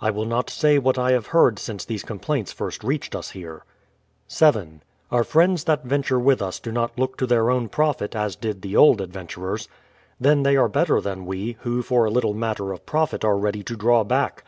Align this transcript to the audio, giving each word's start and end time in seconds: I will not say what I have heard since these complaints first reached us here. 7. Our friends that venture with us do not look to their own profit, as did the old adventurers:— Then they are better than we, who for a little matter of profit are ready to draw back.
I 0.00 0.10
will 0.10 0.24
not 0.24 0.50
say 0.50 0.76
what 0.80 0.98
I 0.98 1.12
have 1.12 1.28
heard 1.28 1.56
since 1.60 1.84
these 1.84 2.02
complaints 2.02 2.50
first 2.52 2.82
reached 2.82 3.14
us 3.14 3.30
here. 3.30 3.62
7. 4.26 4.82
Our 5.12 5.22
friends 5.22 5.62
that 5.62 5.84
venture 5.84 6.18
with 6.18 6.42
us 6.42 6.58
do 6.58 6.72
not 6.72 6.98
look 6.98 7.16
to 7.18 7.28
their 7.28 7.48
own 7.48 7.68
profit, 7.68 8.16
as 8.16 8.34
did 8.34 8.62
the 8.62 8.74
old 8.74 9.00
adventurers:— 9.00 9.68
Then 10.20 10.42
they 10.42 10.56
are 10.56 10.68
better 10.68 11.00
than 11.00 11.26
we, 11.26 11.58
who 11.60 11.82
for 11.82 12.06
a 12.06 12.10
little 12.10 12.34
matter 12.34 12.72
of 12.72 12.86
profit 12.86 13.24
are 13.24 13.38
ready 13.38 13.62
to 13.62 13.76
draw 13.76 14.02
back. 14.02 14.42